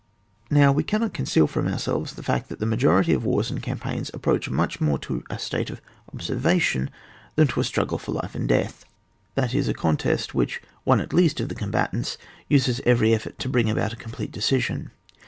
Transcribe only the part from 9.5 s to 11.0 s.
is, a contest iii 182 ON WAR. [book ti. whicli